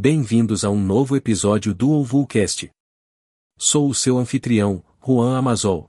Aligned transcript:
Bem-vindos 0.00 0.64
a 0.64 0.70
um 0.70 0.80
novo 0.80 1.16
episódio 1.16 1.74
do 1.74 1.90
Ovulcast. 1.90 2.70
Sou 3.58 3.90
o 3.90 3.92
seu 3.92 4.16
anfitrião, 4.16 4.80
Juan 5.04 5.36
Amazol. 5.36 5.88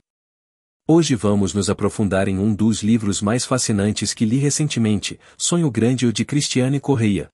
Hoje 0.88 1.14
vamos 1.14 1.54
nos 1.54 1.70
aprofundar 1.70 2.28
em 2.28 2.40
um 2.40 2.56
dos 2.56 2.82
livros 2.82 3.22
mais 3.22 3.46
fascinantes 3.46 4.12
que 4.12 4.26
li 4.26 4.38
recentemente, 4.38 5.20
Sonho 5.38 5.70
Grande 5.70 6.12
de 6.12 6.26
Cristiane 6.26 6.80
Correia. 6.80 7.30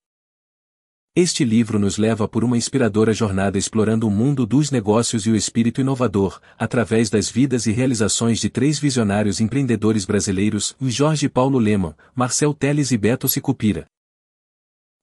Este 1.16 1.46
livro 1.46 1.80
nos 1.80 1.98
leva 1.98 2.28
por 2.28 2.44
uma 2.44 2.58
inspiradora 2.58 3.14
jornada 3.14 3.58
explorando 3.58 4.06
o 4.06 4.12
mundo 4.12 4.46
dos 4.46 4.70
negócios 4.70 5.26
e 5.26 5.30
o 5.30 5.36
espírito 5.38 5.80
inovador, 5.80 6.42
através 6.60 7.10
das 7.10 7.30
vidas 7.30 7.68
e 7.68 7.72
realizações 7.72 8.38
de 8.38 8.50
três 8.50 8.78
visionários 8.80 9.40
empreendedores 9.40 10.04
brasileiros, 10.04 10.76
Jorge 10.82 11.30
Paulo 11.30 11.58
Lema, 11.58 11.96
Marcel 12.14 12.54
Teles 12.54 12.92
e 12.92 12.98
Beto 12.98 13.30
Sicupira. 13.30 13.88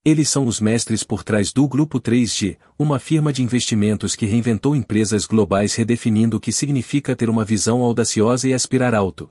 Eles 0.05 0.29
são 0.29 0.47
os 0.47 0.59
mestres 0.59 1.05
por 1.05 1.23
trás 1.23 1.53
do 1.53 1.69
Grupo 1.69 2.01
3G, 2.01 2.59
uma 2.77 2.99
firma 2.99 3.33
de 3.33 3.41
investimentos 3.41 4.17
que 4.17 4.27
reinventou 4.27 4.75
empresas 4.75 5.27
globais 5.27 5.77
redefinindo 5.77 6.39
o 6.39 6.41
que 6.41 6.51
significa 6.51 7.15
ter 7.15 7.31
uma 7.31 7.45
visão 7.45 7.83
audaciosa 7.83 8.49
e 8.49 8.53
aspirar 8.53 8.97
alto. 8.97 9.29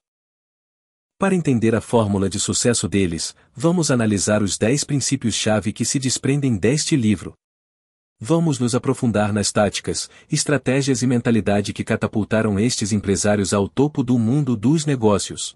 Para 1.20 1.36
entender 1.36 1.76
a 1.76 1.82
fórmula 1.82 2.30
de 2.30 2.40
sucesso 2.40 2.88
deles, 2.88 3.36
vamos 3.54 3.92
analisar 3.92 4.42
os 4.42 4.58
10 4.58 4.86
princípios-chave 4.86 5.74
que 5.74 5.84
se 5.84 6.00
desprendem 6.00 6.56
deste 6.56 6.96
livro. 6.96 7.34
Vamos 8.18 8.58
nos 8.58 8.74
aprofundar 8.74 9.34
nas 9.34 9.52
táticas, 9.52 10.10
estratégias 10.32 11.02
e 11.02 11.08
mentalidade 11.08 11.74
que 11.74 11.84
catapultaram 11.84 12.58
estes 12.58 12.94
empresários 12.94 13.54
ao 13.54 13.68
topo 13.68 14.02
do 14.02 14.18
mundo 14.18 14.56
dos 14.56 14.86
negócios. 14.86 15.54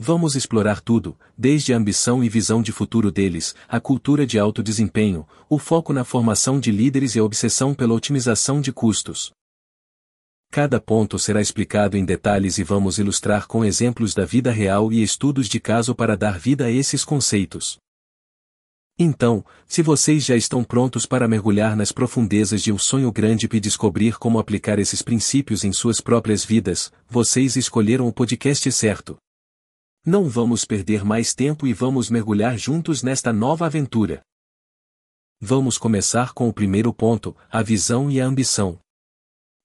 Vamos 0.00 0.36
explorar 0.36 0.80
tudo, 0.80 1.18
desde 1.36 1.74
a 1.74 1.76
ambição 1.76 2.22
e 2.22 2.28
visão 2.28 2.62
de 2.62 2.70
futuro 2.70 3.10
deles, 3.10 3.56
a 3.68 3.80
cultura 3.80 4.24
de 4.24 4.38
alto 4.38 4.62
desempenho, 4.62 5.26
o 5.50 5.58
foco 5.58 5.92
na 5.92 6.04
formação 6.04 6.60
de 6.60 6.70
líderes 6.70 7.16
e 7.16 7.18
a 7.18 7.24
obsessão 7.24 7.74
pela 7.74 7.94
otimização 7.94 8.60
de 8.60 8.72
custos. 8.72 9.32
Cada 10.52 10.80
ponto 10.80 11.18
será 11.18 11.40
explicado 11.40 11.96
em 11.96 12.04
detalhes 12.04 12.58
e 12.58 12.62
vamos 12.62 12.98
ilustrar 12.98 13.48
com 13.48 13.64
exemplos 13.64 14.14
da 14.14 14.24
vida 14.24 14.52
real 14.52 14.92
e 14.92 15.02
estudos 15.02 15.48
de 15.48 15.58
caso 15.58 15.96
para 15.96 16.16
dar 16.16 16.38
vida 16.38 16.66
a 16.66 16.70
esses 16.70 17.04
conceitos. 17.04 17.76
Então, 18.96 19.44
se 19.66 19.82
vocês 19.82 20.24
já 20.24 20.36
estão 20.36 20.62
prontos 20.62 21.06
para 21.06 21.26
mergulhar 21.26 21.76
nas 21.76 21.90
profundezas 21.90 22.62
de 22.62 22.72
um 22.72 22.78
sonho 22.78 23.10
grande 23.10 23.48
e 23.52 23.60
descobrir 23.60 24.16
como 24.16 24.38
aplicar 24.38 24.78
esses 24.78 25.02
princípios 25.02 25.64
em 25.64 25.72
suas 25.72 26.00
próprias 26.00 26.44
vidas, 26.44 26.92
vocês 27.08 27.56
escolheram 27.56 28.06
o 28.06 28.12
podcast 28.12 28.70
certo. 28.70 29.16
Não 30.10 30.26
vamos 30.26 30.64
perder 30.64 31.04
mais 31.04 31.34
tempo 31.34 31.66
e 31.66 31.74
vamos 31.74 32.08
mergulhar 32.08 32.56
juntos 32.56 33.02
nesta 33.02 33.30
nova 33.30 33.66
aventura. 33.66 34.22
Vamos 35.38 35.76
começar 35.76 36.32
com 36.32 36.48
o 36.48 36.52
primeiro 36.52 36.94
ponto, 36.94 37.36
a 37.50 37.62
visão 37.62 38.10
e 38.10 38.18
a 38.18 38.24
ambição. 38.24 38.78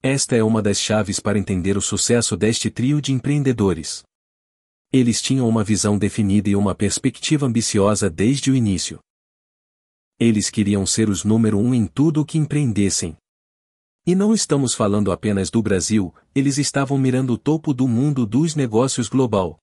Esta 0.02 0.36
é 0.36 0.44
uma 0.44 0.62
das 0.62 0.78
chaves 0.78 1.18
para 1.18 1.40
entender 1.40 1.78
o 1.78 1.82
sucesso 1.82 2.36
deste 2.36 2.70
trio 2.70 3.02
de 3.02 3.14
empreendedores. 3.14 4.04
Eles 4.92 5.22
tinham 5.22 5.48
uma 5.48 5.64
visão 5.64 5.98
definida 5.98 6.50
e 6.50 6.58
uma 6.58 6.76
perspectiva 6.76 7.46
ambiciosa 7.46 8.10
desde 8.10 8.52
o 8.52 8.56
início. 8.56 9.00
Eles 10.20 10.50
queriam 10.50 10.86
ser 10.86 11.08
os 11.08 11.24
número 11.24 11.58
um 11.58 11.74
em 11.74 11.88
tudo 11.88 12.20
o 12.20 12.26
que 12.26 12.38
empreendessem. 12.38 13.16
E 14.06 14.14
não 14.14 14.34
estamos 14.34 14.74
falando 14.74 15.10
apenas 15.10 15.50
do 15.50 15.62
Brasil, 15.62 16.14
eles 16.36 16.58
estavam 16.58 16.98
mirando 16.98 17.32
o 17.32 17.38
topo 17.38 17.74
do 17.74 17.88
mundo 17.88 18.26
dos 18.26 18.56
negócios 18.56 19.08
global. 19.08 19.63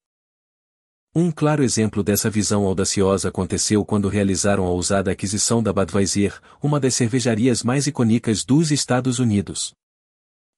Um 1.12 1.33
claro 1.33 1.64
exemplo 1.64 2.05
dessa 2.05 2.30
visão 2.30 2.64
audaciosa 2.64 3.30
aconteceu 3.30 3.84
quando 3.84 4.08
realizaram 4.08 4.64
a 4.64 4.70
ousada 4.70 5.11
aquisição 5.11 5.61
da 5.61 5.72
Budweiser, 5.72 6.41
uma 6.62 6.78
das 6.78 6.94
cervejarias 6.94 7.64
mais 7.64 7.89
icônicas 7.89 8.44
dos 8.44 8.70
Estados 8.70 9.19
Unidos. 9.19 9.75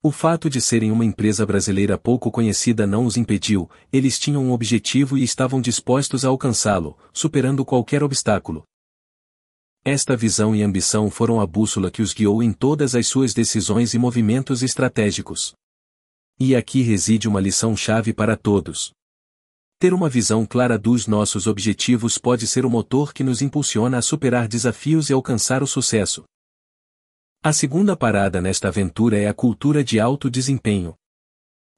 O 0.03 0.11
fato 0.11 0.51
de 0.51 0.61
serem 0.61 0.91
uma 0.91 1.07
empresa 1.07 1.47
brasileira 1.47 1.97
pouco 1.97 2.31
conhecida 2.31 2.87
não 2.87 3.07
os 3.07 3.17
impediu, 3.17 3.71
eles 3.91 4.19
tinham 4.19 4.45
um 4.45 4.53
objetivo 4.53 5.17
e 5.17 5.23
estavam 5.23 5.59
dispostos 5.59 6.23
a 6.23 6.29
alcançá-lo, 6.29 6.99
superando 7.15 7.65
qualquer 7.65 8.03
obstáculo. 8.03 8.63
Esta 9.83 10.15
visão 10.15 10.55
e 10.55 10.63
ambição 10.63 11.11
foram 11.11 11.41
a 11.41 11.47
bússola 11.47 11.91
que 11.91 12.03
os 12.03 12.13
guiou 12.13 12.43
em 12.43 12.53
todas 12.53 12.95
as 12.95 13.07
suas 13.07 13.33
decisões 13.33 13.95
e 13.95 13.99
movimentos 13.99 14.63
estratégicos. 14.63 15.55
E 16.39 16.55
aqui 16.55 16.83
reside 16.83 17.27
uma 17.27 17.41
lição-chave 17.41 18.13
para 18.13 18.37
todos. 18.37 18.93
Ter 19.83 19.93
uma 19.93 20.09
visão 20.09 20.47
clara 20.47 20.79
dos 20.79 21.09
nossos 21.09 21.49
objetivos 21.49 22.17
pode 22.17 22.47
ser 22.47 22.65
o 22.65 22.71
motor 22.71 23.13
que 23.13 23.25
nos 23.25 23.43
impulsiona 23.43 23.99
a 23.99 24.01
superar 24.01 24.47
desafios 24.47 25.11
e 25.11 25.13
alcançar 25.13 25.61
o 25.61 25.67
sucesso. 25.67 26.23
A 27.43 27.53
segunda 27.53 27.97
parada 27.97 28.41
nesta 28.41 28.69
aventura 28.69 29.19
é 29.19 29.27
a 29.27 29.35
cultura 29.35 29.83
de 29.83 29.99
alto 29.99 30.31
desempenho. 30.31 30.95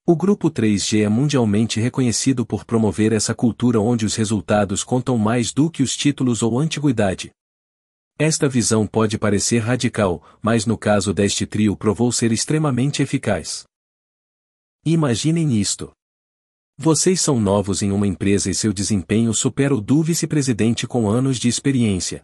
O 0.07 0.15
Grupo 0.15 0.51
3G 0.51 1.03
é 1.03 1.09
mundialmente 1.09 1.81
reconhecido 1.81 2.45
por 2.45 2.67
promover 2.67 3.11
essa 3.11 3.35
cultura 3.35 3.81
onde 3.81 4.05
os 4.05 4.15
resultados 4.17 4.85
contam 4.85 5.17
mais 5.17 5.51
do 5.51 5.71
que 5.71 5.83
os 5.83 5.97
títulos 5.97 6.43
ou 6.43 6.59
antiguidade. 6.59 7.31
Esta 8.19 8.47
visão 8.51 8.87
pode 8.87 9.17
parecer 9.17 9.61
radical, 9.61 10.23
mas 10.43 10.67
no 10.67 10.77
caso 10.77 11.15
deste 11.15 11.47
trio 11.47 11.75
provou 11.75 12.13
ser 12.13 12.33
extremamente 12.33 13.03
eficaz. 13.03 13.65
Imaginem 14.85 15.59
isto. 15.59 15.91
Vocês 16.77 17.21
são 17.21 17.41
novos 17.41 17.83
em 17.83 17.93
uma 17.93 18.07
empresa 18.07 18.51
e 18.51 18.55
seu 18.55 18.73
desempenho 18.73 19.33
supera 19.33 19.75
o 19.75 19.81
do 19.81 20.03
vice-presidente 20.03 20.89
com 20.89 21.09
anos 21.09 21.39
de 21.39 21.49
experiência. 21.49 22.21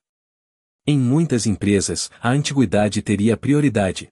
Em 0.85 0.99
muitas 0.99 1.47
empresas, 1.47 2.11
a 2.21 2.31
antiguidade 2.31 3.01
teria 3.01 3.37
prioridade. 3.37 4.09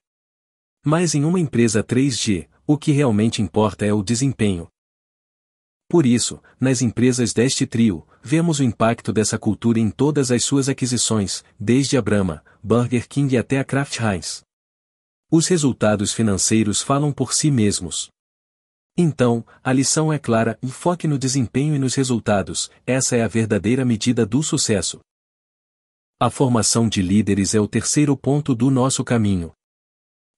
Mas 0.85 1.13
em 1.13 1.25
uma 1.25 1.39
empresa 1.39 1.83
3G, 1.83 2.47
o 2.65 2.77
que 2.77 2.93
realmente 2.93 3.41
importa 3.41 3.85
é 3.85 3.91
o 3.91 4.01
desempenho. 4.01 4.69
Por 5.89 6.05
isso, 6.05 6.41
nas 6.57 6.81
empresas 6.81 7.33
deste 7.33 7.65
trio, 7.65 8.07
vemos 8.23 8.59
o 8.59 8.63
impacto 8.63 9.11
dessa 9.11 9.37
cultura 9.37 9.79
em 9.79 9.89
todas 9.89 10.31
as 10.31 10.45
suas 10.45 10.69
aquisições, 10.69 11.43
desde 11.59 11.97
a 11.97 12.01
Brahma, 12.01 12.43
Burger 12.63 13.09
King 13.09 13.35
até 13.35 13.59
a 13.59 13.65
Kraft 13.65 13.99
Heinz. 13.99 14.41
Os 15.29 15.47
resultados 15.47 16.13
financeiros 16.13 16.81
falam 16.81 17.11
por 17.11 17.33
si 17.33 17.51
mesmos. 17.51 18.09
Então, 19.01 19.45
a 19.63 19.71
lição 19.71 20.11
é 20.11 20.19
clara: 20.19 20.59
foque 20.67 21.07
no 21.07 21.17
desempenho 21.17 21.73
e 21.73 21.79
nos 21.79 21.95
resultados, 21.95 22.69
essa 22.85 23.15
é 23.15 23.23
a 23.23 23.29
verdadeira 23.29 23.85
medida 23.85 24.25
do 24.25 24.43
sucesso. 24.43 24.99
A 26.19 26.29
formação 26.29 26.89
de 26.89 27.01
líderes 27.01 27.55
é 27.55 27.61
o 27.61 27.67
terceiro 27.67 28.17
ponto 28.17 28.53
do 28.53 28.69
nosso 28.69 29.01
caminho. 29.05 29.53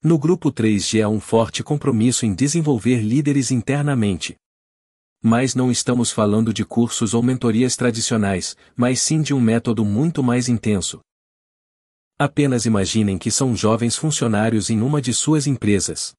No 0.03 0.15
grupo 0.19 0.51
3G 0.51 1.03
há 1.03 1.09
um 1.09 1.19
forte 1.19 1.63
compromisso 1.63 2.23
em 2.23 2.35
desenvolver 2.35 3.01
líderes 3.01 3.49
internamente. 3.49 4.35
Mas 5.23 5.55
não 5.55 5.71
estamos 5.71 6.11
falando 6.11 6.53
de 6.53 6.63
cursos 6.63 7.15
ou 7.15 7.23
mentorias 7.23 7.75
tradicionais, 7.75 8.55
mas 8.75 9.01
sim 9.01 9.23
de 9.23 9.33
um 9.33 9.41
método 9.41 9.83
muito 9.83 10.21
mais 10.21 10.47
intenso. 10.47 10.99
Apenas 12.15 12.67
imaginem 12.67 13.17
que 13.17 13.31
são 13.31 13.55
jovens 13.55 13.95
funcionários 13.95 14.69
em 14.69 14.81
uma 14.81 15.01
de 15.01 15.15
suas 15.15 15.47
empresas. 15.47 16.13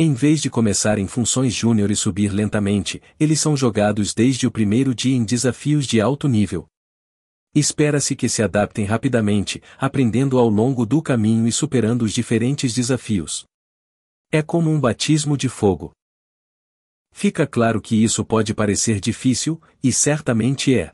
Em 0.00 0.14
vez 0.14 0.40
de 0.40 0.48
começar 0.48 0.96
em 0.96 1.08
funções 1.08 1.52
júnior 1.52 1.90
e 1.90 1.96
subir 1.96 2.28
lentamente, 2.28 3.02
eles 3.18 3.40
são 3.40 3.56
jogados 3.56 4.14
desde 4.14 4.46
o 4.46 4.50
primeiro 4.50 4.94
dia 4.94 5.16
em 5.16 5.24
desafios 5.24 5.88
de 5.88 6.00
alto 6.00 6.28
nível. 6.28 6.68
Espera-se 7.52 8.14
que 8.14 8.28
se 8.28 8.40
adaptem 8.40 8.84
rapidamente, 8.84 9.60
aprendendo 9.76 10.38
ao 10.38 10.48
longo 10.48 10.86
do 10.86 11.02
caminho 11.02 11.48
e 11.48 11.52
superando 11.52 12.02
os 12.02 12.12
diferentes 12.12 12.72
desafios. 12.72 13.44
É 14.30 14.40
como 14.40 14.70
um 14.70 14.78
batismo 14.78 15.36
de 15.36 15.48
fogo. 15.48 15.90
Fica 17.10 17.44
claro 17.44 17.80
que 17.80 18.00
isso 18.00 18.24
pode 18.24 18.54
parecer 18.54 19.00
difícil, 19.00 19.60
e 19.82 19.92
certamente 19.92 20.78
é. 20.78 20.92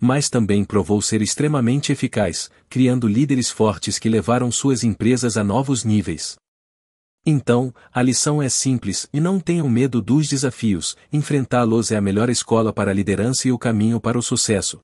Mas 0.00 0.28
também 0.28 0.64
provou 0.64 1.00
ser 1.00 1.22
extremamente 1.22 1.92
eficaz, 1.92 2.50
criando 2.68 3.06
líderes 3.06 3.48
fortes 3.48 3.96
que 3.96 4.08
levaram 4.08 4.50
suas 4.50 4.82
empresas 4.82 5.36
a 5.36 5.44
novos 5.44 5.84
níveis. 5.84 6.36
Então, 7.30 7.74
a 7.92 8.00
lição 8.00 8.42
é 8.42 8.48
simples 8.48 9.06
e 9.12 9.20
não 9.20 9.38
tenham 9.38 9.68
medo 9.68 10.00
dos 10.00 10.26
desafios, 10.26 10.96
enfrentá-los 11.12 11.92
é 11.92 11.96
a 11.98 12.00
melhor 12.00 12.30
escola 12.30 12.72
para 12.72 12.90
a 12.90 12.94
liderança 12.94 13.46
e 13.46 13.52
o 13.52 13.58
caminho 13.58 14.00
para 14.00 14.18
o 14.18 14.22
sucesso. 14.22 14.80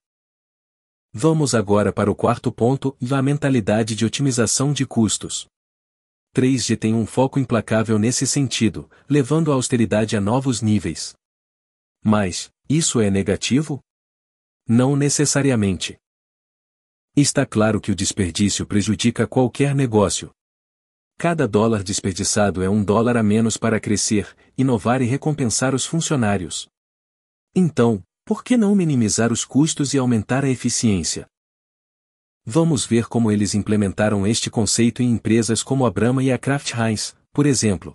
Vamos 1.11 1.55
agora 1.55 1.91
para 1.91 2.11
o 2.11 2.15
quarto 2.15 2.53
ponto, 2.53 2.95
a 3.11 3.23
mentalidade 3.23 3.97
de 3.97 4.05
otimização 4.05 4.75
de 4.75 4.85
custos. 4.85 5.47
3G 6.37 6.79
tem 6.79 6.93
um 6.93 7.07
foco 7.07 7.39
implacável 7.39 7.99
nesse 7.99 8.27
sentido, 8.27 8.91
levando 9.09 9.51
a 9.51 9.55
austeridade 9.55 10.15
a 10.15 10.21
novos 10.21 10.61
níveis. 10.61 11.15
Mas, 12.05 12.51
isso 12.69 13.01
é 13.01 13.11
negativo? 13.11 13.81
Não 14.69 14.97
necessariamente. 14.97 15.97
Está 17.17 17.47
claro 17.47 17.81
que 17.81 17.91
o 17.91 17.95
desperdício 17.95 18.67
prejudica 18.67 19.27
qualquer 19.27 19.75
negócio, 19.75 20.31
Cada 21.17 21.47
dólar 21.47 21.83
desperdiçado 21.83 22.63
é 22.63 22.69
um 22.69 22.83
dólar 22.85 23.17
a 23.17 23.23
menos 23.23 23.57
para 23.57 23.81
crescer, 23.81 24.35
inovar 24.59 25.01
e 25.01 25.07
recompensar 25.07 25.75
os 25.75 25.87
funcionários. 25.87 26.69
Então, 27.55 28.03
por 28.25 28.43
que 28.43 28.57
não 28.57 28.75
minimizar 28.75 29.33
os 29.33 29.45
custos 29.45 29.95
e 29.95 29.99
aumentar 29.99 30.45
a 30.45 30.49
eficiência? 30.49 31.27
Vamos 32.45 32.85
ver 32.85 33.07
como 33.07 33.31
eles 33.31 33.55
implementaram 33.55 34.27
este 34.27 34.51
conceito 34.51 35.03
em 35.03 35.11
empresas 35.11 35.63
como 35.63 35.87
a 35.87 35.91
Brahma 35.91 36.23
e 36.23 36.31
a 36.31 36.39
Kraft 36.39 36.73
Heinz, 36.75 37.17
por 37.33 37.47
exemplo. 37.47 37.95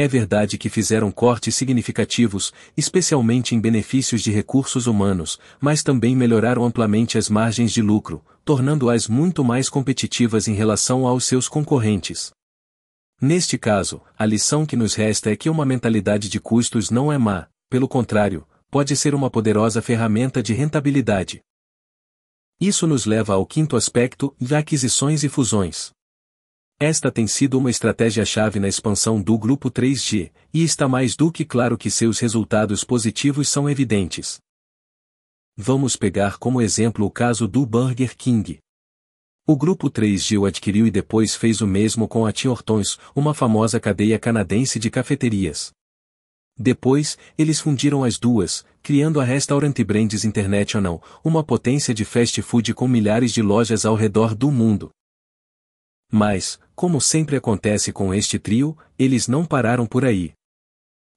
É 0.00 0.06
verdade 0.06 0.56
que 0.56 0.70
fizeram 0.70 1.10
cortes 1.10 1.56
significativos, 1.56 2.52
especialmente 2.76 3.56
em 3.56 3.60
benefícios 3.60 4.22
de 4.22 4.30
recursos 4.30 4.86
humanos, 4.86 5.40
mas 5.60 5.82
também 5.82 6.14
melhoraram 6.14 6.64
amplamente 6.64 7.18
as 7.18 7.28
margens 7.28 7.72
de 7.72 7.82
lucro, 7.82 8.24
tornando-as 8.44 9.08
muito 9.08 9.42
mais 9.42 9.68
competitivas 9.68 10.46
em 10.46 10.54
relação 10.54 11.04
aos 11.04 11.24
seus 11.24 11.48
concorrentes. 11.48 12.30
Neste 13.20 13.58
caso, 13.58 14.00
a 14.16 14.24
lição 14.24 14.64
que 14.64 14.76
nos 14.76 14.94
resta 14.94 15.32
é 15.32 15.36
que 15.36 15.50
uma 15.50 15.64
mentalidade 15.64 16.28
de 16.28 16.38
custos 16.38 16.92
não 16.92 17.12
é 17.12 17.18
má, 17.18 17.48
pelo 17.68 17.88
contrário, 17.88 18.46
pode 18.70 18.96
ser 18.96 19.16
uma 19.16 19.28
poderosa 19.28 19.82
ferramenta 19.82 20.40
de 20.40 20.54
rentabilidade. 20.54 21.40
Isso 22.60 22.86
nos 22.86 23.04
leva 23.04 23.34
ao 23.34 23.44
quinto 23.44 23.74
aspecto, 23.74 24.32
de 24.40 24.54
aquisições 24.54 25.24
e 25.24 25.28
fusões. 25.28 25.90
Esta 26.80 27.10
tem 27.10 27.26
sido 27.26 27.58
uma 27.58 27.70
estratégia-chave 27.70 28.60
na 28.60 28.68
expansão 28.68 29.20
do 29.20 29.36
Grupo 29.36 29.68
3G, 29.68 30.30
e 30.54 30.62
está 30.62 30.86
mais 30.86 31.16
do 31.16 31.32
que 31.32 31.44
claro 31.44 31.76
que 31.76 31.90
seus 31.90 32.20
resultados 32.20 32.84
positivos 32.84 33.48
são 33.48 33.68
evidentes. 33.68 34.38
Vamos 35.56 35.96
pegar 35.96 36.38
como 36.38 36.62
exemplo 36.62 37.04
o 37.04 37.10
caso 37.10 37.48
do 37.48 37.66
Burger 37.66 38.16
King. 38.16 38.60
O 39.44 39.56
Grupo 39.56 39.90
3G 39.90 40.38
o 40.38 40.46
adquiriu 40.46 40.86
e 40.86 40.90
depois 40.90 41.34
fez 41.34 41.60
o 41.60 41.66
mesmo 41.66 42.06
com 42.06 42.24
a 42.24 42.30
Tim 42.32 42.46
Hortons, 42.46 42.96
uma 43.12 43.34
famosa 43.34 43.80
cadeia 43.80 44.16
canadense 44.16 44.78
de 44.78 44.88
cafeterias. 44.88 45.72
Depois, 46.56 47.18
eles 47.36 47.58
fundiram 47.58 48.04
as 48.04 48.20
duas, 48.20 48.64
criando 48.84 49.20
a 49.20 49.24
Restaurant 49.24 49.76
Brands 49.84 50.24
International, 50.24 51.02
uma 51.24 51.42
potência 51.42 51.92
de 51.92 52.04
fast 52.04 52.40
food 52.40 52.72
com 52.72 52.86
milhares 52.86 53.32
de 53.32 53.42
lojas 53.42 53.84
ao 53.84 53.96
redor 53.96 54.32
do 54.32 54.52
mundo. 54.52 54.92
Mas, 56.10 56.58
como 56.74 57.00
sempre 57.00 57.36
acontece 57.36 57.92
com 57.92 58.14
este 58.14 58.38
trio, 58.38 58.76
eles 58.98 59.28
não 59.28 59.44
pararam 59.44 59.86
por 59.86 60.04
aí. 60.04 60.32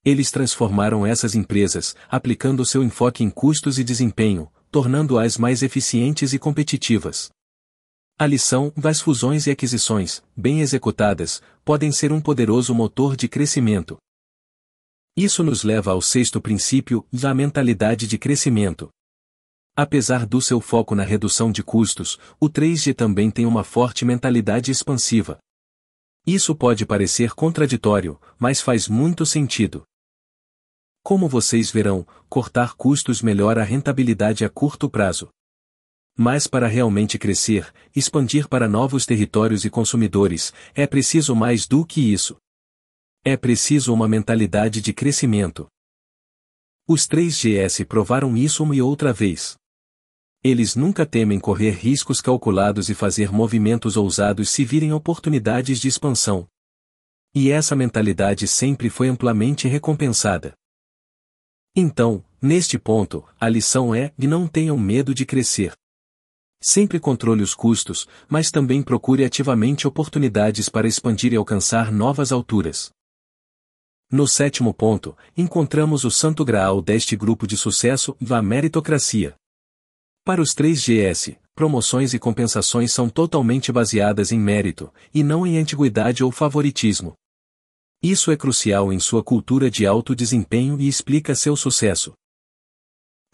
Eles 0.04 0.32
transformaram 0.32 1.06
essas 1.06 1.36
empresas, 1.36 1.96
aplicando 2.10 2.66
seu 2.66 2.84
enfoque 2.84 3.24
em 3.24 3.30
custos 3.30 3.78
e 3.78 3.84
desempenho, 3.84 4.52
tornando-as 4.72 5.38
mais 5.38 5.62
eficientes 5.62 6.34
e 6.34 6.40
competitivas. 6.40 7.30
A 8.18 8.26
lição 8.26 8.72
das 8.76 9.00
fusões 9.00 9.48
e 9.48 9.52
aquisições, 9.52 10.24
bem 10.36 10.62
executadas, 10.62 11.42
podem 11.64 11.92
ser 11.92 12.12
um 12.12 12.22
poderoso 12.22 12.74
motor 12.74 13.16
de 13.16 13.28
crescimento. 13.28 13.98
Isso 15.16 15.44
nos 15.44 15.64
leva 15.64 15.92
ao 15.92 16.02
sexto 16.02 16.40
princípio, 16.40 17.06
da 17.12 17.34
mentalidade 17.34 18.08
de 18.08 18.18
crescimento. 18.18 18.90
Apesar 19.76 20.26
do 20.26 20.42
seu 20.42 20.60
foco 20.60 20.94
na 20.96 21.04
redução 21.04 21.52
de 21.52 21.64
custos, 21.64 22.20
o 22.40 22.50
3G 22.50 22.94
também 22.94 23.32
tem 23.32 23.46
uma 23.46 23.64
forte 23.64 24.04
mentalidade 24.04 24.70
expansiva. 24.70 25.40
Isso 26.28 26.54
pode 26.56 26.86
parecer 26.86 27.34
contraditório, 27.34 28.20
mas 28.38 28.62
faz 28.62 28.88
muito 28.88 29.26
sentido. 29.26 29.84
Como 31.02 31.28
vocês 31.28 31.72
verão, 31.72 32.06
cortar 32.30 32.76
custos 32.76 33.22
melhora 33.22 33.62
a 33.62 33.64
rentabilidade 33.64 34.46
a 34.46 34.50
curto 34.50 34.90
prazo. 34.90 35.30
Mas 36.18 36.46
para 36.46 36.68
realmente 36.68 37.18
crescer, 37.18 37.74
expandir 37.96 38.48
para 38.48 38.68
novos 38.68 39.06
territórios 39.06 39.66
e 39.66 39.70
consumidores, 39.70 40.54
é 40.76 40.86
preciso 40.86 41.36
mais 41.36 41.66
do 41.66 41.86
que 41.86 42.14
isso. 42.14 42.38
É 43.24 43.38
preciso 43.38 43.94
uma 43.94 44.08
mentalidade 44.08 44.82
de 44.82 44.94
crescimento. 44.94 45.68
Os 46.88 47.08
3GS 47.08 47.86
provaram 47.86 48.36
isso 48.36 48.64
uma 48.64 48.76
e 48.76 48.82
outra 48.82 49.14
vez. 49.14 49.61
Eles 50.44 50.76
nunca 50.76 51.06
temem 51.06 51.40
correr 51.40 51.72
riscos 51.72 52.20
calculados 52.20 52.90
e 52.90 52.96
fazer 52.96 53.32
movimentos 53.32 53.96
ousados 53.96 54.50
se 54.50 54.66
virem 54.66 54.92
oportunidades 54.92 55.80
de 55.80 55.88
expansão. 55.88 56.48
E 57.34 57.52
essa 57.52 57.76
mentalidade 57.76 58.48
sempre 58.48 58.90
foi 58.90 59.08
amplamente 59.08 59.68
recompensada. 59.68 60.54
Então, 61.76 62.26
neste 62.42 62.80
ponto, 62.80 63.24
a 63.40 63.48
lição 63.48 63.94
é: 63.94 64.12
não 64.18 64.48
tenham 64.48 64.78
medo 64.80 65.14
de 65.14 65.28
crescer. 65.28 65.74
Sempre 66.60 67.00
controle 67.00 67.44
os 67.44 67.54
custos, 67.54 68.08
mas 68.28 68.50
também 68.50 68.82
procure 68.82 69.24
ativamente 69.24 69.88
oportunidades 69.88 70.70
para 70.70 70.88
expandir 70.88 71.34
e 71.34 71.36
alcançar 71.36 71.92
novas 71.92 72.32
alturas. 72.32 72.92
No 74.12 74.28
sétimo 74.28 74.74
ponto, 74.74 75.16
encontramos 75.38 76.04
o 76.04 76.12
santo 76.12 76.44
graal 76.44 76.82
deste 76.82 77.16
grupo 77.16 77.46
de 77.46 77.56
sucesso, 77.56 78.18
a 78.30 78.42
meritocracia. 78.42 79.36
Para 80.32 80.42
os 80.42 80.56
3GS, 80.56 81.38
promoções 81.54 82.14
e 82.14 82.18
compensações 82.18 82.94
são 82.94 83.10
totalmente 83.10 83.70
baseadas 83.70 84.32
em 84.32 84.40
mérito, 84.40 84.90
e 85.14 85.24
não 85.24 85.46
em 85.46 85.58
antiguidade 85.58 86.24
ou 86.24 86.32
favoritismo. 86.32 87.16
Isso 88.02 88.32
é 88.32 88.38
crucial 88.38 88.94
em 88.94 88.98
sua 88.98 89.22
cultura 89.22 89.70
de 89.70 89.86
alto 89.86 90.16
desempenho 90.16 90.80
e 90.80 90.88
explica 90.88 91.36
seu 91.36 91.54
sucesso. 91.58 92.14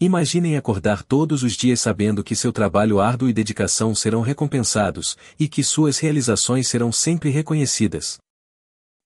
Imaginem 0.01 0.57
acordar 0.57 1.03
todos 1.03 1.43
os 1.43 1.53
dias 1.53 1.81
sabendo 1.81 2.23
que 2.23 2.35
seu 2.35 2.51
trabalho 2.51 2.99
árduo 2.99 3.29
e 3.29 3.33
dedicação 3.33 3.93
serão 3.93 4.21
recompensados, 4.21 5.15
e 5.39 5.47
que 5.47 5.63
suas 5.63 5.99
realizações 5.99 6.67
serão 6.67 6.91
sempre 6.91 7.29
reconhecidas. 7.29 8.17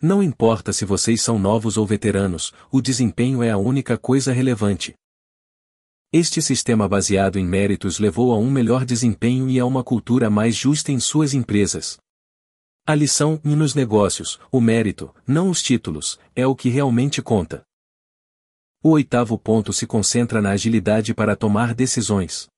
Não 0.02 0.24
importa 0.24 0.72
se 0.72 0.86
vocês 0.86 1.22
são 1.22 1.38
novos 1.38 1.76
ou 1.76 1.86
veteranos, 1.86 2.54
o 2.72 2.82
desempenho 2.82 3.44
é 3.44 3.52
a 3.52 3.58
única 3.58 3.98
coisa 3.98 4.32
relevante. 4.32 4.96
Este 6.14 6.42
sistema 6.42 6.90
baseado 6.90 7.40
em 7.40 7.46
méritos 7.46 7.98
levou 7.98 8.34
a 8.34 8.38
um 8.38 8.52
melhor 8.52 8.84
desempenho 8.84 9.50
e 9.50 9.58
a 9.58 9.66
uma 9.66 9.82
cultura 9.82 10.30
mais 10.30 10.58
justa 10.58 10.92
em 10.92 11.00
suas 11.00 11.34
empresas. 11.34 11.98
A 12.86 12.94
lição 12.94 13.40
e 13.46 13.56
nos 13.56 13.74
negócios, 13.74 14.38
o 14.52 14.60
mérito, 14.60 15.16
não 15.26 15.50
os 15.50 15.64
títulos, 15.64 16.20
é 16.36 16.46
o 16.46 16.54
que 16.54 16.68
realmente 16.68 17.22
conta. 17.22 17.64
O 18.84 18.90
oitavo 18.90 19.38
ponto 19.38 19.72
se 19.72 19.88
concentra 19.88 20.42
na 20.42 20.50
agilidade 20.50 21.14
para 21.14 21.34
tomar 21.34 21.74
decisões. 21.74 22.50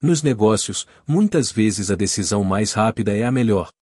Nos 0.00 0.22
negócios, 0.22 0.86
muitas 1.04 1.50
vezes 1.50 1.90
a 1.90 1.96
decisão 1.96 2.44
mais 2.44 2.72
rápida 2.72 3.12
é 3.12 3.24
a 3.24 3.32
melhor. 3.32 3.72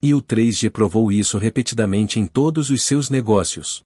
E 0.00 0.14
o 0.14 0.22
3G 0.22 0.70
provou 0.70 1.12
isso 1.12 1.36
repetidamente 1.36 2.18
em 2.18 2.26
todos 2.26 2.70
os 2.70 2.84
seus 2.84 3.10
negócios. 3.10 3.84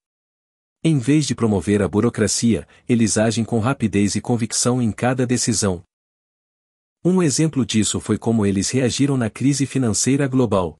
Em 0.82 0.96
vez 0.98 1.26
de 1.26 1.34
promover 1.34 1.82
a 1.82 1.88
burocracia, 1.88 2.66
eles 2.88 3.18
agem 3.18 3.44
com 3.44 3.58
rapidez 3.58 4.14
e 4.14 4.20
convicção 4.20 4.80
em 4.80 4.92
cada 4.92 5.26
decisão. 5.26 5.82
Um 7.04 7.20
exemplo 7.20 7.66
disso 7.66 7.98
foi 8.00 8.16
como 8.16 8.46
eles 8.46 8.70
reagiram 8.70 9.16
na 9.16 9.28
crise 9.28 9.66
financeira 9.66 10.28
global. 10.28 10.76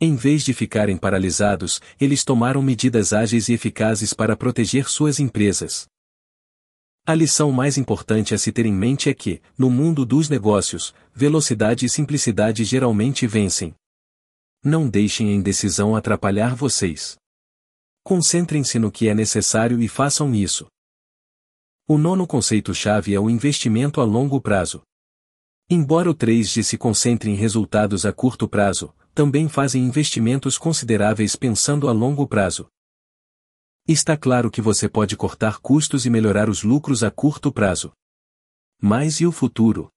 Em 0.00 0.16
vez 0.16 0.44
de 0.44 0.52
ficarem 0.52 0.96
paralisados, 0.96 1.80
eles 2.00 2.24
tomaram 2.24 2.60
medidas 2.60 3.12
ágeis 3.12 3.48
e 3.48 3.52
eficazes 3.52 4.12
para 4.12 4.36
proteger 4.36 4.88
suas 4.88 5.20
empresas. 5.20 5.86
A 7.06 7.14
lição 7.14 7.52
mais 7.52 7.78
importante 7.78 8.34
a 8.34 8.38
se 8.38 8.50
ter 8.50 8.66
em 8.66 8.72
mente 8.72 9.08
é 9.08 9.14
que, 9.14 9.40
no 9.56 9.70
mundo 9.70 10.04
dos 10.04 10.28
negócios, 10.28 10.92
velocidade 11.14 11.86
e 11.86 11.88
simplicidade 11.88 12.64
geralmente 12.64 13.26
vencem. 13.28 13.74
Não 14.64 14.88
deixem 14.88 15.28
a 15.28 15.32
indecisão 15.32 15.94
atrapalhar 15.94 16.56
vocês. 16.56 17.16
Concentrem-se 18.04 18.78
no 18.78 18.92
que 18.92 19.08
é 19.08 19.14
necessário 19.14 19.80
e 19.80 19.88
façam 19.88 20.34
isso. 20.34 20.66
O 21.88 21.96
nono 21.96 22.26
conceito-chave 22.26 23.14
é 23.14 23.18
o 23.18 23.30
investimento 23.30 23.98
a 23.98 24.04
longo 24.04 24.42
prazo. 24.42 24.82
Embora 25.70 26.10
o 26.10 26.14
3G 26.14 26.62
se 26.62 26.76
concentre 26.76 27.30
em 27.30 27.34
resultados 27.34 28.04
a 28.04 28.12
curto 28.12 28.46
prazo, 28.46 28.94
também 29.14 29.48
fazem 29.48 29.82
investimentos 29.82 30.58
consideráveis 30.58 31.34
pensando 31.34 31.88
a 31.88 31.92
longo 31.92 32.28
prazo. 32.28 32.68
Está 33.88 34.18
claro 34.18 34.50
que 34.50 34.60
você 34.60 34.86
pode 34.86 35.16
cortar 35.16 35.58
custos 35.60 36.04
e 36.04 36.10
melhorar 36.10 36.50
os 36.50 36.62
lucros 36.62 37.02
a 37.02 37.10
curto 37.10 37.50
prazo. 37.50 37.90
Mas 38.82 39.18
e 39.18 39.26
o 39.26 39.32
futuro? 39.32 39.88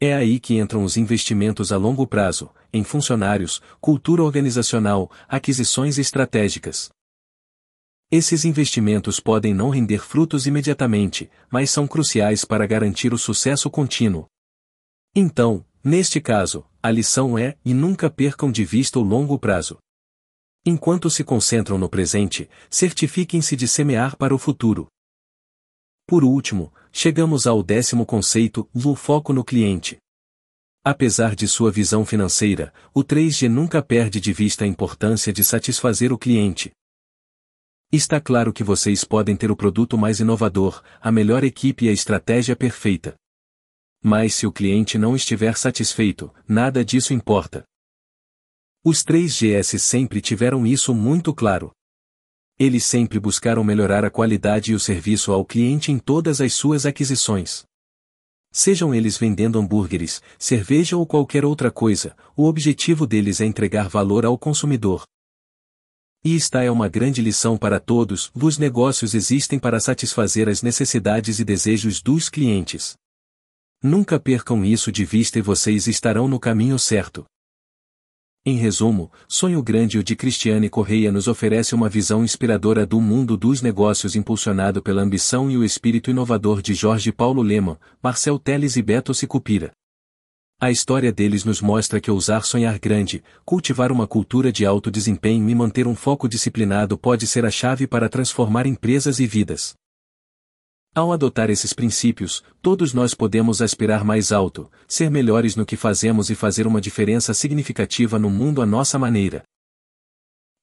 É 0.00 0.14
aí 0.14 0.40
que 0.40 0.58
entram 0.58 0.82
os 0.82 0.96
investimentos 0.96 1.72
a 1.72 1.76
longo 1.76 2.06
prazo, 2.06 2.50
em 2.72 2.82
funcionários, 2.82 3.60
cultura 3.82 4.22
organizacional, 4.22 5.10
aquisições 5.28 5.98
estratégicas. 5.98 6.88
Esses 8.10 8.46
investimentos 8.46 9.20
podem 9.20 9.52
não 9.52 9.68
render 9.68 9.98
frutos 9.98 10.46
imediatamente, 10.46 11.30
mas 11.50 11.70
são 11.70 11.86
cruciais 11.86 12.42
para 12.42 12.66
garantir 12.66 13.12
o 13.12 13.18
sucesso 13.18 13.68
contínuo. 13.68 14.26
Então, 15.14 15.62
neste 15.84 16.18
caso, 16.18 16.64
a 16.82 16.90
lição 16.90 17.36
é: 17.36 17.58
e 17.62 17.74
nunca 17.74 18.08
percam 18.08 18.50
de 18.50 18.64
vista 18.64 18.98
o 18.98 19.02
longo 19.02 19.38
prazo. 19.38 19.78
Enquanto 20.64 21.10
se 21.10 21.22
concentram 21.22 21.76
no 21.76 21.88
presente, 21.88 22.48
certifiquem-se 22.70 23.54
de 23.54 23.68
semear 23.68 24.16
para 24.16 24.34
o 24.34 24.38
futuro. 24.38 24.86
Por 26.06 26.24
último, 26.24 26.72
chegamos 26.90 27.46
ao 27.46 27.62
décimo 27.62 28.06
conceito, 28.06 28.66
o 28.72 28.96
foco 28.96 29.34
no 29.34 29.44
cliente. 29.44 29.98
Apesar 30.82 31.36
de 31.36 31.46
sua 31.46 31.70
visão 31.70 32.06
financeira, 32.06 32.72
o 32.94 33.04
3G 33.04 33.50
nunca 33.50 33.82
perde 33.82 34.18
de 34.18 34.32
vista 34.32 34.64
a 34.64 34.66
importância 34.66 35.30
de 35.30 35.44
satisfazer 35.44 36.10
o 36.10 36.18
cliente, 36.18 36.72
Está 37.90 38.20
claro 38.20 38.52
que 38.52 38.62
vocês 38.62 39.02
podem 39.02 39.34
ter 39.34 39.50
o 39.50 39.56
produto 39.56 39.96
mais 39.96 40.20
inovador, 40.20 40.82
a 41.00 41.10
melhor 41.10 41.42
equipe 41.42 41.86
e 41.86 41.88
a 41.88 41.92
estratégia 41.92 42.54
perfeita. 42.54 43.14
Mas 44.02 44.34
se 44.34 44.46
o 44.46 44.52
cliente 44.52 44.98
não 44.98 45.16
estiver 45.16 45.56
satisfeito, 45.56 46.30
nada 46.46 46.84
disso 46.84 47.14
importa. 47.14 47.64
Os 48.84 49.02
três 49.02 49.34
GS 49.34 49.82
sempre 49.82 50.20
tiveram 50.20 50.66
isso 50.66 50.94
muito 50.94 51.32
claro. 51.32 51.72
Eles 52.58 52.84
sempre 52.84 53.18
buscaram 53.18 53.64
melhorar 53.64 54.04
a 54.04 54.10
qualidade 54.10 54.72
e 54.72 54.74
o 54.74 54.80
serviço 54.80 55.32
ao 55.32 55.42
cliente 55.42 55.90
em 55.90 55.98
todas 55.98 56.42
as 56.42 56.52
suas 56.52 56.84
aquisições. 56.84 57.64
Sejam 58.52 58.94
eles 58.94 59.16
vendendo 59.16 59.58
hambúrgueres, 59.58 60.20
cerveja 60.38 60.94
ou 60.94 61.06
qualquer 61.06 61.42
outra 61.42 61.70
coisa, 61.70 62.14
o 62.36 62.44
objetivo 62.44 63.06
deles 63.06 63.40
é 63.40 63.46
entregar 63.46 63.88
valor 63.88 64.26
ao 64.26 64.36
consumidor. 64.36 65.04
E 66.28 66.36
esta 66.36 66.62
é 66.62 66.70
uma 66.70 66.88
grande 66.88 67.22
lição 67.22 67.56
para 67.56 67.80
todos: 67.80 68.30
os 68.34 68.58
negócios 68.58 69.14
existem 69.14 69.58
para 69.58 69.80
satisfazer 69.80 70.46
as 70.46 70.62
necessidades 70.62 71.38
e 71.38 71.44
desejos 71.44 72.02
dos 72.02 72.28
clientes. 72.28 72.98
Nunca 73.82 74.20
percam 74.20 74.62
isso 74.62 74.92
de 74.92 75.06
vista 75.06 75.38
e 75.38 75.42
vocês 75.42 75.86
estarão 75.86 76.28
no 76.28 76.38
caminho 76.38 76.78
certo. 76.78 77.24
Em 78.44 78.58
resumo, 78.58 79.10
Sonho 79.26 79.62
Grande 79.62 79.98
o 79.98 80.04
de 80.04 80.14
Cristiane 80.14 80.68
Correia 80.68 81.10
nos 81.10 81.28
oferece 81.28 81.74
uma 81.74 81.88
visão 81.88 82.22
inspiradora 82.22 82.84
do 82.84 83.00
mundo 83.00 83.34
dos 83.34 83.62
negócios 83.62 84.14
impulsionado 84.14 84.82
pela 84.82 85.00
ambição 85.00 85.50
e 85.50 85.56
o 85.56 85.64
espírito 85.64 86.10
inovador 86.10 86.60
de 86.60 86.74
Jorge 86.74 87.10
Paulo 87.10 87.40
Lema, 87.40 87.80
Marcel 88.02 88.38
Teles 88.38 88.76
e 88.76 88.82
Beto 88.82 89.14
Sicupira. 89.14 89.72
A 90.60 90.72
história 90.72 91.12
deles 91.12 91.44
nos 91.44 91.60
mostra 91.60 92.00
que 92.00 92.10
ousar 92.10 92.44
sonhar 92.44 92.80
grande, 92.80 93.22
cultivar 93.44 93.92
uma 93.92 94.08
cultura 94.08 94.50
de 94.50 94.66
alto 94.66 94.90
desempenho 94.90 95.48
e 95.48 95.54
manter 95.54 95.86
um 95.86 95.94
foco 95.94 96.28
disciplinado 96.28 96.98
pode 96.98 97.28
ser 97.28 97.44
a 97.44 97.50
chave 97.50 97.86
para 97.86 98.08
transformar 98.08 98.66
empresas 98.66 99.20
e 99.20 99.26
vidas. 99.26 99.76
Ao 100.92 101.12
adotar 101.12 101.48
esses 101.48 101.72
princípios, 101.72 102.42
todos 102.60 102.92
nós 102.92 103.14
podemos 103.14 103.62
aspirar 103.62 104.04
mais 104.04 104.32
alto, 104.32 104.68
ser 104.88 105.12
melhores 105.12 105.54
no 105.54 105.64
que 105.64 105.76
fazemos 105.76 106.28
e 106.28 106.34
fazer 106.34 106.66
uma 106.66 106.80
diferença 106.80 107.32
significativa 107.32 108.18
no 108.18 108.28
mundo 108.28 108.60
à 108.60 108.66
nossa 108.66 108.98
maneira. 108.98 109.44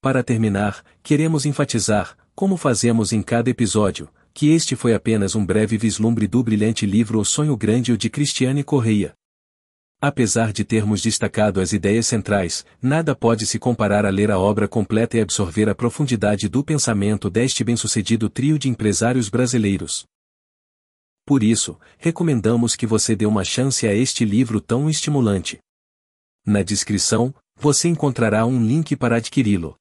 Para 0.02 0.22
terminar, 0.22 0.84
queremos 1.02 1.46
enfatizar, 1.46 2.18
como 2.36 2.58
fazemos 2.58 3.14
em 3.14 3.22
cada 3.22 3.50
episódio, 3.50 4.10
que 4.34 4.50
este 4.50 4.76
foi 4.76 4.94
apenas 4.94 5.36
um 5.36 5.46
breve 5.46 5.78
vislumbre 5.78 6.28
do 6.28 6.44
brilhante 6.44 6.86
livro 6.86 7.18
O 7.18 7.24
Sonho 7.24 7.56
Grande 7.56 7.96
de 7.96 8.10
Cristiane 8.10 8.62
Correia. 8.62 9.16
Apesar 10.08 10.54
de 10.54 10.64
termos 10.64 11.02
destacado 11.02 11.60
as 11.60 11.74
ideias 11.74 12.06
centrais, 12.06 12.64
nada 12.80 13.16
pode 13.16 13.48
se 13.48 13.58
comparar 13.58 14.06
a 14.06 14.12
ler 14.12 14.30
a 14.30 14.38
obra 14.38 14.68
completa 14.68 15.18
e 15.18 15.20
absorver 15.20 15.68
a 15.68 15.74
profundidade 15.74 16.48
do 16.48 16.64
pensamento 16.64 17.28
deste 17.28 17.64
bem-sucedido 17.64 18.30
trio 18.30 18.60
de 18.60 18.70
empresários 18.70 19.30
brasileiros. 19.30 20.06
Por 21.26 21.42
isso, 21.42 21.80
recomendamos 21.98 22.76
que 22.76 22.86
você 22.86 23.16
dê 23.16 23.26
uma 23.26 23.44
chance 23.44 23.88
a 23.88 23.96
este 23.96 24.24
livro 24.24 24.62
tão 24.62 24.88
estimulante. 24.88 25.58
Na 26.46 26.62
descrição, 26.62 27.34
você 27.56 27.88
encontrará 27.88 28.46
um 28.46 28.64
link 28.64 28.96
para 28.96 29.16
adquiri-lo. 29.16 29.76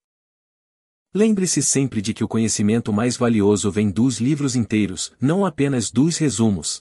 Lembre-se 1.13 1.61
sempre 1.61 2.01
de 2.01 2.15
que 2.15 2.25
o 2.25 2.29
conhecimento 2.29 2.91
mais 2.95 3.19
valioso 3.19 3.71
vem 3.71 3.91
dos 3.91 4.21
livros 4.21 4.57
inteiros, 4.57 5.13
não 5.21 5.45
apenas 5.45 5.91
dos 5.91 6.17
resumos. 6.17 6.81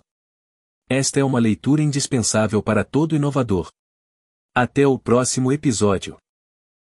Esta 0.95 1.19
é 1.19 1.23
uma 1.23 1.39
leitura 1.39 1.81
indispensável 1.81 2.61
para 2.61 2.83
todo 2.83 3.15
inovador. 3.15 3.67
Até 4.55 4.85
o 4.85 4.99
próximo 4.99 5.51
episódio. 5.51 6.15